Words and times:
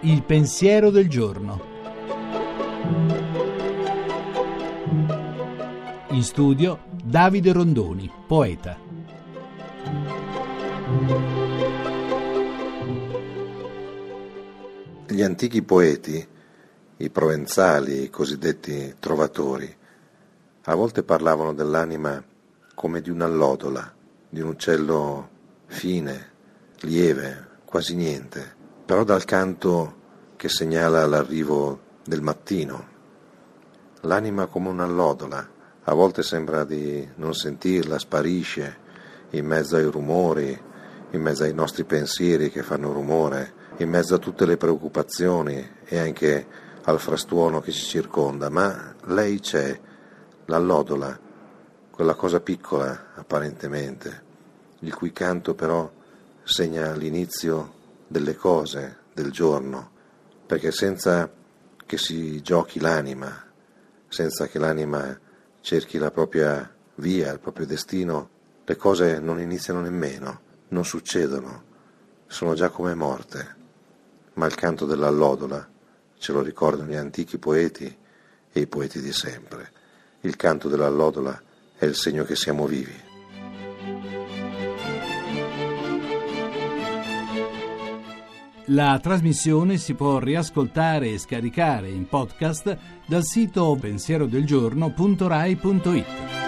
Il 0.00 0.22
pensiero 0.24 0.90
del 0.90 1.08
giorno. 1.08 1.72
In 6.10 6.22
studio 6.22 6.80
Davide 7.02 7.52
Rondoni, 7.52 8.10
poeta. 8.26 8.78
Gli 15.06 15.22
antichi 15.22 15.62
poeti, 15.62 16.26
i 16.96 17.10
provenzali, 17.10 18.02
i 18.02 18.10
cosiddetti 18.10 18.96
trovatori, 18.98 19.76
a 20.64 20.74
volte 20.74 21.02
parlavano 21.02 21.52
dell'anima 21.52 22.22
come 22.74 23.00
di 23.00 23.10
un'allodola, 23.10 23.93
di 24.34 24.42
un 24.42 24.48
uccello 24.48 25.30
fine, 25.66 26.32
lieve, 26.80 27.48
quasi 27.64 27.94
niente 27.94 28.62
però 28.84 29.02
dal 29.02 29.24
canto 29.24 30.02
che 30.36 30.48
segnala 30.50 31.06
l'arrivo 31.06 31.80
del 32.04 32.20
mattino. 32.20 32.92
L'anima 34.02 34.46
come 34.46 34.68
un'allodola, 34.68 35.50
a 35.84 35.94
volte 35.94 36.22
sembra 36.22 36.64
di 36.64 37.08
non 37.16 37.32
sentirla, 37.32 37.98
sparisce 37.98 38.82
in 39.30 39.46
mezzo 39.46 39.76
ai 39.76 39.84
rumori, 39.84 40.60
in 41.10 41.20
mezzo 41.20 41.44
ai 41.44 41.54
nostri 41.54 41.84
pensieri 41.84 42.50
che 42.50 42.62
fanno 42.62 42.92
rumore, 42.92 43.62
in 43.78 43.88
mezzo 43.88 44.14
a 44.14 44.18
tutte 44.18 44.44
le 44.44 44.58
preoccupazioni 44.58 45.66
e 45.86 45.98
anche 45.98 46.46
al 46.82 47.00
frastuono 47.00 47.60
che 47.60 47.72
ci 47.72 47.84
circonda, 47.84 48.50
ma 48.50 48.94
lei 49.06 49.40
c'è, 49.40 49.80
l'allodola, 50.44 51.18
quella 51.94 52.14
cosa 52.14 52.40
piccola 52.40 53.12
apparentemente, 53.14 54.22
il 54.80 54.92
cui 54.92 55.12
canto 55.12 55.54
però 55.54 55.88
segna 56.42 56.92
l'inizio 56.92 57.72
delle 58.08 58.34
cose 58.34 58.96
del 59.12 59.30
giorno, 59.30 59.92
perché 60.44 60.72
senza 60.72 61.30
che 61.86 61.96
si 61.96 62.42
giochi 62.42 62.80
l'anima, 62.80 63.44
senza 64.08 64.48
che 64.48 64.58
l'anima 64.58 65.16
cerchi 65.60 65.98
la 65.98 66.10
propria 66.10 66.68
via, 66.96 67.30
il 67.30 67.38
proprio 67.38 67.64
destino, 67.64 68.28
le 68.64 68.74
cose 68.74 69.20
non 69.20 69.38
iniziano 69.38 69.80
nemmeno, 69.80 70.40
non 70.70 70.84
succedono, 70.84 71.62
sono 72.26 72.54
già 72.54 72.70
come 72.70 72.94
morte. 72.94 73.54
Ma 74.32 74.46
il 74.46 74.56
canto 74.56 74.84
dell'allodola 74.84 75.64
ce 76.18 76.32
lo 76.32 76.42
ricordano 76.42 76.90
gli 76.90 76.96
antichi 76.96 77.38
poeti 77.38 77.96
e 78.50 78.60
i 78.60 78.66
poeti 78.66 79.00
di 79.00 79.12
sempre. 79.12 79.70
Il 80.22 80.34
canto 80.34 80.68
dell'allodola 80.68 81.52
è 81.76 81.84
il 81.84 81.94
segno 81.94 82.24
che 82.24 82.36
siamo 82.36 82.66
vivi. 82.66 83.02
La 88.68 88.98
trasmissione 88.98 89.76
si 89.76 89.92
può 89.92 90.18
riascoltare 90.18 91.10
e 91.10 91.18
scaricare 91.18 91.90
in 91.90 92.08
podcast 92.08 92.78
dal 93.06 93.22
sito 93.22 93.76
pensierodelgiorno.rai.it. 93.78 96.43